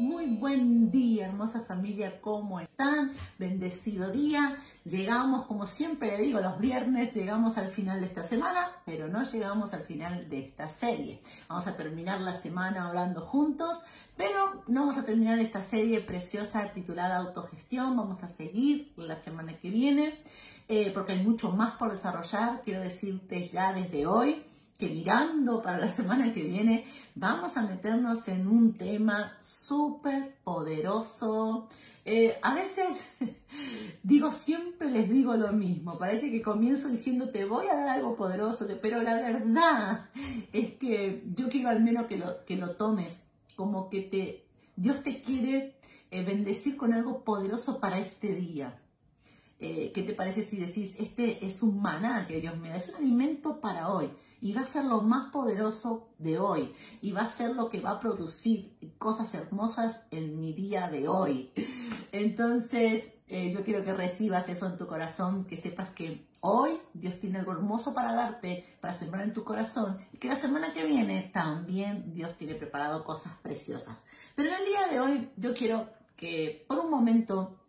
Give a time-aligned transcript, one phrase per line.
[0.00, 3.12] Muy buen día, hermosa familia, ¿cómo están?
[3.38, 4.56] Bendecido día.
[4.84, 9.22] Llegamos, como siempre le digo, los viernes llegamos al final de esta semana, pero no
[9.24, 11.20] llegamos al final de esta serie.
[11.50, 13.82] Vamos a terminar la semana hablando juntos,
[14.16, 17.94] pero no vamos a terminar esta serie preciosa titulada Autogestión.
[17.94, 20.18] Vamos a seguir la semana que viene,
[20.68, 22.62] eh, porque hay mucho más por desarrollar.
[22.64, 24.46] Quiero decirte ya desde hoy
[24.80, 31.68] que mirando para la semana que viene vamos a meternos en un tema súper poderoso.
[32.04, 33.06] Eh, a veces
[34.02, 38.16] digo, siempre les digo lo mismo, parece que comienzo diciendo te voy a dar algo
[38.16, 40.08] poderoso, pero la verdad
[40.50, 43.22] es que yo quiero al menos que lo, que lo tomes
[43.54, 45.74] como que te, Dios te quiere
[46.10, 48.80] eh, bendecir con algo poderoso para este día.
[49.58, 52.88] Eh, ¿Qué te parece si decís, este es un maná que Dios me da, es
[52.88, 54.10] un alimento para hoy
[54.40, 57.80] y va a ser lo más poderoso de hoy y va a ser lo que
[57.80, 61.52] va a producir cosas hermosas en mi día de hoy.
[62.12, 67.18] Entonces, eh, yo quiero que recibas eso en tu corazón, que sepas que hoy Dios
[67.20, 70.84] tiene algo hermoso para darte, para sembrar en tu corazón y que la semana que
[70.84, 74.06] viene también Dios tiene preparado cosas preciosas.
[74.34, 77.59] Pero en el día de hoy yo quiero que por un momento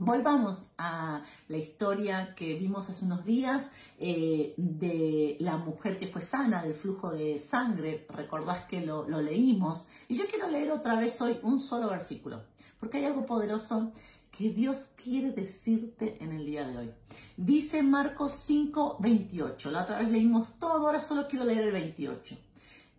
[0.00, 3.68] Volvamos a la historia que vimos hace unos días
[3.98, 8.06] eh, de la mujer que fue sana del flujo de sangre.
[8.08, 9.88] Recordás que lo, lo, leímos.
[10.06, 12.44] Y yo quiero leer otra vez hoy un solo versículo,
[12.78, 13.92] porque hay algo poderoso
[14.30, 16.90] que Dios quiere decirte en el día de hoy.
[17.36, 19.72] Dice Marcos 5, 28.
[19.72, 22.36] La otra vez leímos todo, ahora solo quiero leer el 28.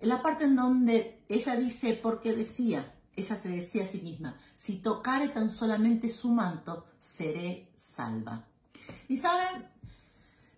[0.02, 4.38] En la parte en donde ella dice, porque decía, ella se decía a sí misma,
[4.58, 8.46] si tocare tan solamente su manto, seré salva.
[9.08, 9.68] Y saben,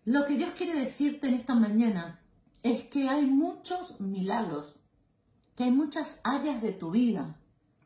[0.05, 2.19] lo que Dios quiere decirte en esta mañana
[2.63, 4.79] es que hay muchos milagros,
[5.55, 7.35] que hay muchas áreas de tu vida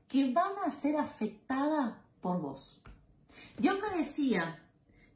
[0.07, 2.81] que van a ser afectadas por vos.
[3.57, 4.61] Dios me decía,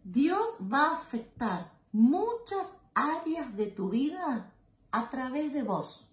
[0.04, 4.52] Dios va a afectar muchas áreas de tu vida
[4.92, 6.10] a través de vos.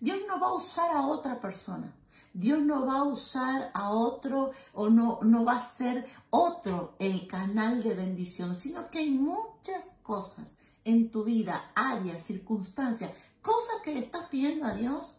[0.00, 1.92] Dios no va a usar a otra persona.
[2.38, 7.26] Dios no va a usar a otro o no, no va a ser otro el
[7.26, 10.54] canal de bendición, sino que hay muchas cosas
[10.84, 13.10] en tu vida, áreas, circunstancias,
[13.40, 15.18] cosas que le estás pidiendo a Dios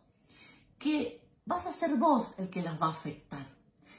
[0.77, 3.47] que vas a ser vos el que las va a afectar.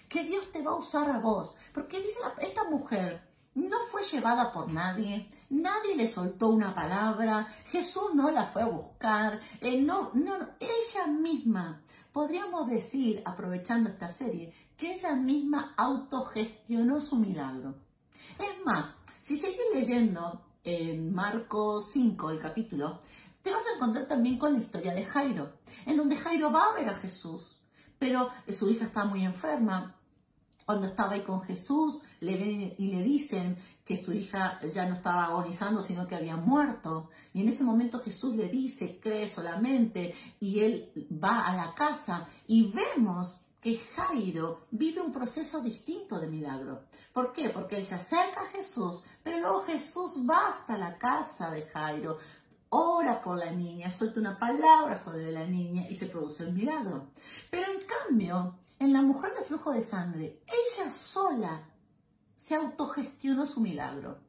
[0.09, 1.57] Que Dios te va a usar a vos.
[1.75, 8.15] Porque dice esta mujer, no fue llevada por nadie, nadie le soltó una palabra, Jesús
[8.15, 11.83] no la fue a buscar, eh, no, no, ella misma
[12.19, 17.77] podríamos decir, aprovechando esta serie, que ella misma autogestionó su milagro.
[18.41, 22.99] Es más, si sigues leyendo en Marcos 5, el capítulo,
[23.41, 25.53] te vas a encontrar también con la historia de Jairo,
[25.87, 27.57] en donde Jairo va a ver a Jesús,
[28.01, 29.95] pero su hija está muy enferma.
[30.67, 33.59] Cuando estaba ahí con Jesús, le ven y le dicen
[33.89, 37.09] que su hija ya no estaba agonizando, sino que había muerto.
[37.33, 42.29] Y en ese momento Jesús le dice, cree solamente, y él va a la casa
[42.47, 46.83] y vemos que Jairo vive un proceso distinto de milagro.
[47.15, 47.49] ¿Por qué?
[47.49, 52.19] Porque él se acerca a Jesús, pero luego Jesús va hasta la casa de Jairo,
[52.69, 57.07] ora por la niña, suelta una palabra sobre la niña y se produce el milagro.
[57.51, 61.63] Pero en cambio, en la mujer de flujo de sangre, ella sola
[62.39, 64.21] se autogestionó su milagro.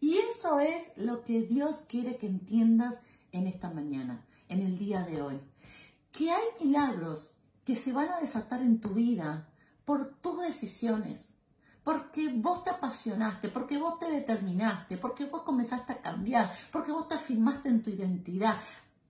[0.00, 2.96] Y eso es lo que Dios quiere que entiendas
[3.30, 5.40] en esta mañana, en el día de hoy.
[6.10, 7.32] Que hay milagros
[7.64, 9.48] que se van a desatar en tu vida
[9.84, 11.32] por tus decisiones,
[11.84, 17.06] porque vos te apasionaste, porque vos te determinaste, porque vos comenzaste a cambiar, porque vos
[17.06, 18.58] te afirmaste en tu identidad.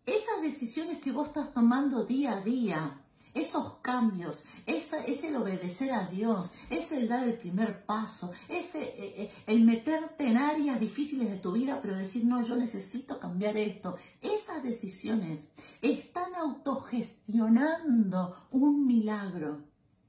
[0.05, 3.01] Esas decisiones que vos estás tomando día a día,
[3.35, 4.93] esos cambios, es
[5.25, 10.29] el obedecer a Dios, es el dar el primer paso, es eh, eh, el meterte
[10.29, 13.97] en áreas difíciles de tu vida, pero decir, no, yo necesito cambiar esto.
[14.23, 15.51] Esas decisiones
[15.83, 19.65] están autogestionando un milagro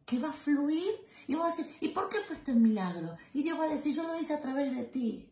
[0.06, 0.94] que va a fluir
[1.28, 3.18] y va a decir, ¿y por qué fue este milagro?
[3.34, 5.28] Y Dios va a decir, yo lo hice a través de ti,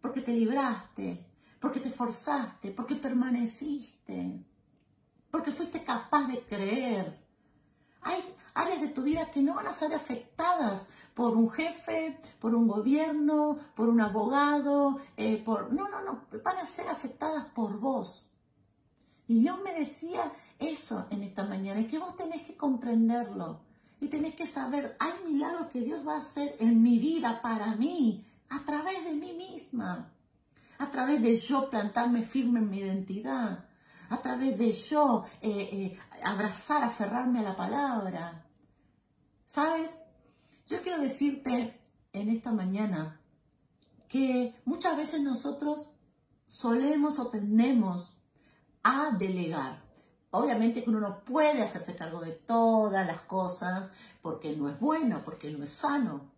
[0.00, 1.24] porque te libraste,
[1.60, 4.44] porque te forzaste, porque permaneciste
[5.30, 7.18] porque fuiste capaz de creer.
[8.02, 8.22] Hay
[8.54, 12.68] áreas de tu vida que no van a ser afectadas por un jefe, por un
[12.68, 15.72] gobierno, por un abogado, eh, por...
[15.72, 18.26] No, no, no, van a ser afectadas por vos.
[19.26, 23.60] Y Dios me decía eso en esta mañana, y que vos tenés que comprenderlo.
[24.00, 27.74] Y tenés que saber, hay milagros que Dios va a hacer en mi vida, para
[27.76, 30.12] mí, a través de mí misma.
[30.78, 33.64] A través de yo plantarme firme en mi identidad
[34.08, 38.46] a través de yo eh, eh, abrazar, aferrarme a la palabra.
[39.44, 39.96] ¿Sabes?
[40.66, 41.80] Yo quiero decirte
[42.12, 43.20] en esta mañana
[44.08, 45.92] que muchas veces nosotros
[46.46, 48.16] solemos o tendemos
[48.82, 49.84] a delegar.
[50.30, 53.90] Obviamente que uno no puede hacerse cargo de todas las cosas
[54.22, 56.32] porque no es bueno, porque no es sano.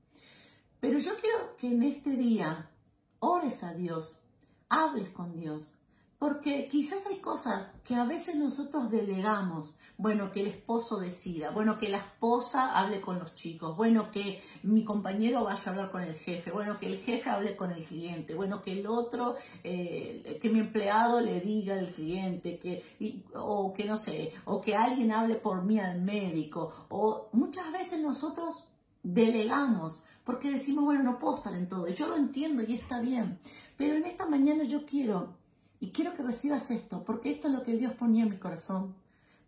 [0.80, 2.70] Pero yo quiero que en este día
[3.18, 4.20] ores a Dios,
[4.68, 5.74] hables con Dios,
[6.18, 9.76] porque quizás hay cosas que a veces nosotros delegamos.
[9.96, 14.40] Bueno, que el esposo decida, bueno, que la esposa hable con los chicos, bueno, que
[14.62, 17.84] mi compañero vaya a hablar con el jefe, bueno, que el jefe hable con el
[17.84, 19.34] cliente, bueno, que el otro,
[19.64, 24.76] eh, que mi empleado le diga al cliente, que, o que no sé, o que
[24.76, 28.68] alguien hable por mí al médico, o muchas veces nosotros
[29.02, 33.40] delegamos porque decimos, bueno, no puedo estar en todo, yo lo entiendo y está bien,
[33.76, 35.37] pero en esta mañana yo quiero
[35.80, 38.94] y quiero que recibas esto, porque esto es lo que Dios ponía en mi corazón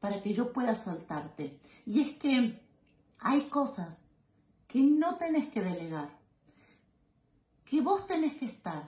[0.00, 1.58] para que yo pueda soltarte.
[1.86, 2.60] Y es que
[3.18, 4.00] hay cosas
[4.66, 6.10] que no tenés que delegar,
[7.64, 8.84] que vos tenés que estar,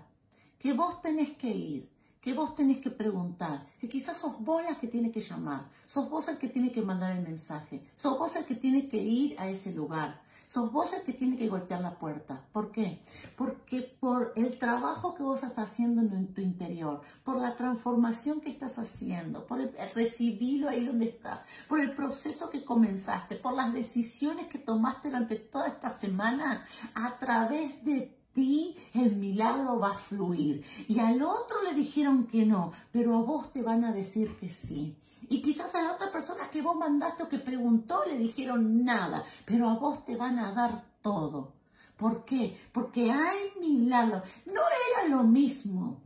[0.59, 1.89] que vos tenés que ir,
[2.21, 6.09] que vos tenés que preguntar, que quizás sos vos la que tiene que llamar, sos
[6.09, 9.35] vos el que tiene que mandar el mensaje, sos vos el que tiene que ir
[9.41, 12.45] a ese lugar, Sos vos el que tiene que golpear la puerta.
[12.53, 13.03] ¿Por qué?
[13.37, 18.51] Porque por el trabajo que vos estás haciendo en tu interior, por la transformación que
[18.51, 23.73] estás haciendo, por el, recibirlo ahí donde estás, por el proceso que comenzaste, por las
[23.73, 29.99] decisiones que tomaste durante toda esta semana, a través de ti el milagro va a
[29.99, 30.65] fluir.
[30.89, 34.49] Y al otro le dijeron que no, pero a vos te van a decir que
[34.49, 34.97] sí.
[35.29, 39.25] Y quizás a la otra persona que vos mandaste o que preguntó le dijeron nada,
[39.45, 41.55] pero a vos te van a dar todo.
[41.97, 42.59] ¿Por qué?
[42.73, 44.23] Porque hay milagros.
[44.47, 46.03] No era lo mismo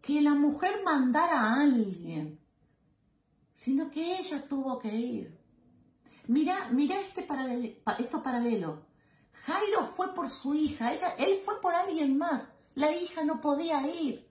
[0.00, 2.38] que la mujer mandara a alguien,
[3.54, 5.38] sino que ella tuvo que ir.
[6.26, 8.82] Mira, mira este paralelo, esto paralelo.
[9.46, 12.46] Jairo fue por su hija, ella, él fue por alguien más.
[12.74, 14.23] La hija no podía ir.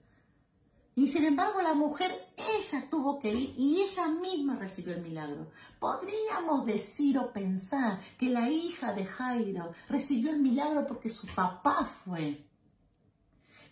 [0.96, 5.50] Y sin embargo la mujer, ella tuvo que ir y ella misma recibió el milagro.
[5.80, 11.84] Podríamos decir o pensar que la hija de Jairo recibió el milagro porque su papá
[11.84, 12.44] fue.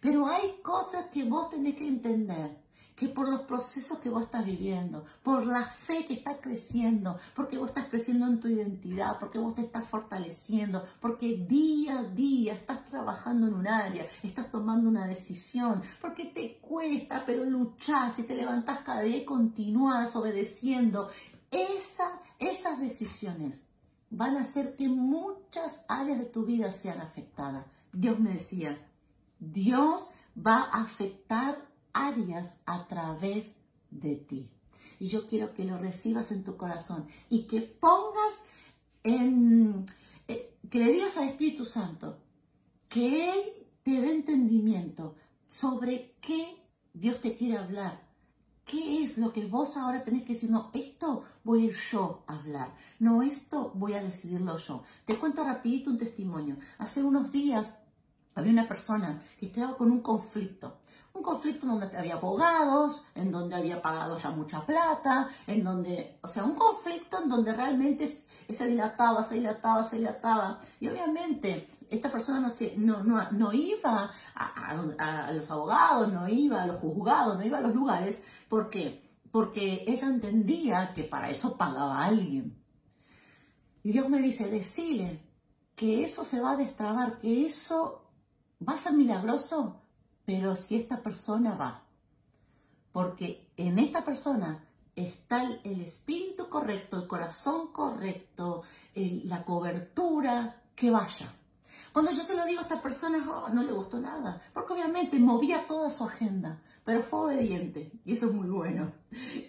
[0.00, 2.61] Pero hay cosas que vos tenés que entender
[2.96, 7.58] que por los procesos que vos estás viviendo, por la fe que está creciendo, porque
[7.58, 12.54] vos estás creciendo en tu identidad, porque vos te estás fortaleciendo, porque día a día
[12.54, 18.24] estás trabajando en un área, estás tomando una decisión, porque te cuesta, pero luchás y
[18.24, 21.08] te levantás cada día y continúas obedeciendo.
[21.50, 23.64] Esa, esas decisiones
[24.10, 27.66] van a hacer que muchas áreas de tu vida sean afectadas.
[27.92, 28.78] Dios me decía,
[29.38, 33.52] Dios va a afectar áreas a través
[33.90, 34.48] de ti.
[34.98, 38.40] Y yo quiero que lo recibas en tu corazón y que pongas
[39.02, 39.84] en,
[40.28, 42.18] eh, que le digas al Espíritu Santo
[42.88, 43.40] que Él
[43.82, 45.16] te dé entendimiento
[45.46, 46.56] sobre qué
[46.94, 48.00] Dios te quiere hablar.
[48.64, 50.50] ¿Qué es lo que vos ahora tenés que decir?
[50.50, 52.74] No, esto voy yo a hablar.
[53.00, 54.82] No, esto voy a decidirlo yo.
[55.04, 56.56] Te cuento rapidito un testimonio.
[56.78, 57.76] Hace unos días
[58.34, 60.78] había una persona que estaba con un conflicto
[61.14, 66.18] un conflicto en donde había abogados, en donde había pagado ya mucha plata, en donde,
[66.22, 70.60] o sea, un conflicto en donde realmente se dilataba, se dilataba, se dilataba.
[70.80, 74.70] Y obviamente esta persona no, no, no, no iba a,
[75.28, 78.22] a, los abogados, no iba a los juzgados, no iba a los lugares.
[78.48, 79.10] ¿Por qué?
[79.30, 82.58] Porque ella entendía que para eso pagaba alguien.
[83.82, 85.20] Y Dios me dice, decile
[85.76, 88.08] que eso se va a destrabar, que eso
[88.66, 89.81] va a ser milagroso
[90.24, 91.82] pero si esta persona va,
[92.92, 94.64] porque en esta persona
[94.94, 98.62] está el espíritu correcto, el corazón correcto,
[98.94, 101.32] la cobertura, que vaya.
[101.92, 105.18] Cuando yo se lo digo a esta persona, oh, no le gustó nada, porque obviamente
[105.18, 108.92] movía toda su agenda, pero fue obediente, y eso es muy bueno.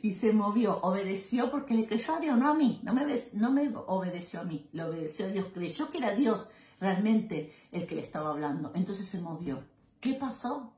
[0.02, 3.52] Y se movió, obedeció porque le creyó a Dios, no a mí, no me, no
[3.52, 6.48] me obedeció a mí, le obedeció a Dios, creyó que era Dios
[6.82, 9.64] realmente el que le estaba hablando, entonces se movió.
[10.04, 10.74] ¿Qué pasó?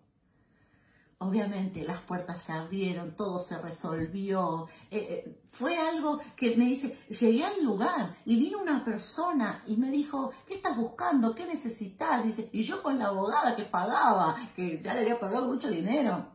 [1.17, 4.67] Obviamente las puertas se abrieron, todo se resolvió.
[4.91, 9.77] Eh, eh, fue algo que me dice, llegué al lugar y vino una persona y
[9.77, 11.34] me dijo, ¿qué estás buscando?
[11.34, 12.24] ¿Qué necesitas?
[12.24, 16.34] Dice, y yo con la abogada que pagaba, que ya le había pagado mucho dinero.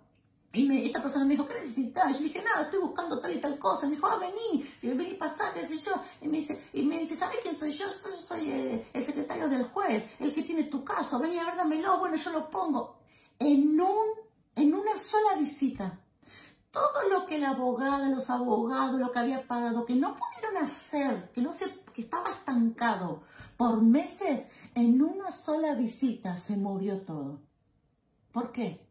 [0.53, 2.19] Y esta persona me dijo, ¿qué necesitas?
[2.19, 3.87] Yo dije, nada, estoy buscando tal y tal cosa.
[3.87, 5.93] Me dijo, ah, vení, vení, pasar, qué sé yo.
[6.21, 7.89] Y me dice, y me dice ¿sabes quién soy yo?
[7.89, 11.21] Soy, soy eh, el secretario del juez, el que tiene tu caso.
[11.21, 11.99] Vení a ver, dámelo.
[12.01, 12.99] Bueno, yo lo pongo.
[13.39, 14.07] En, un,
[14.57, 16.01] en una sola visita.
[16.73, 21.31] Todo lo que la abogada, los abogados, lo que había pagado, que no pudieron hacer,
[21.33, 23.23] que no se que estaba estancado
[23.57, 27.41] por meses, en una sola visita se movió todo.
[28.33, 28.90] ¿Por qué?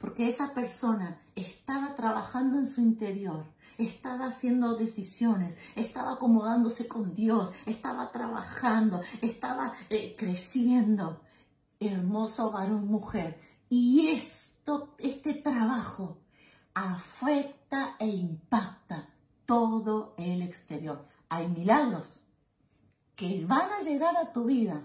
[0.00, 3.44] Porque esa persona estaba trabajando en su interior,
[3.78, 11.20] estaba haciendo decisiones, estaba acomodándose con Dios, estaba trabajando, estaba eh, creciendo.
[11.80, 13.40] Hermoso varón, mujer.
[13.68, 16.18] Y esto, este trabajo
[16.72, 19.08] afecta e impacta
[19.46, 21.06] todo el exterior.
[21.28, 22.24] Hay milagros
[23.16, 24.82] que van a llegar a tu vida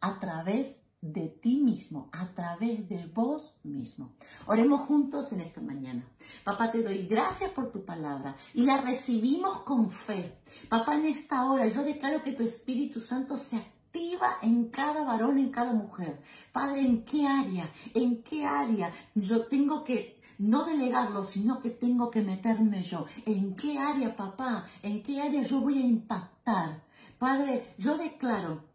[0.00, 4.14] a través de ti mismo, a través de vos mismo.
[4.46, 6.04] Oremos juntos en esta mañana.
[6.42, 10.38] Papá, te doy gracias por tu palabra y la recibimos con fe.
[10.68, 15.38] Papá, en esta hora yo declaro que tu Espíritu Santo se activa en cada varón,
[15.38, 16.20] en cada mujer.
[16.52, 17.70] Padre, ¿en qué área?
[17.94, 23.06] ¿En qué área yo tengo que no delegarlo, sino que tengo que meterme yo?
[23.24, 24.66] ¿En qué área, papá?
[24.82, 26.82] ¿En qué área yo voy a impactar?
[27.18, 28.67] Padre, yo declaro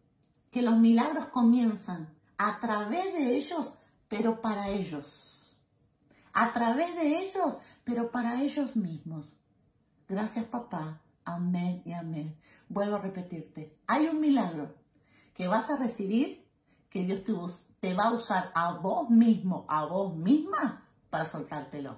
[0.53, 3.75] que los milagros comienzan a través de ellos,
[4.07, 5.57] pero para ellos.
[6.31, 9.36] A través de ellos, pero para ellos mismos.
[10.07, 11.01] Gracias papá.
[11.25, 12.38] Amén y amén.
[12.69, 14.75] Vuelvo a repetirte, hay un milagro
[15.33, 16.45] que vas a recibir,
[16.91, 17.24] que Dios
[17.79, 21.98] te, va a usar a vos mismo, a vos misma, para soltártelo.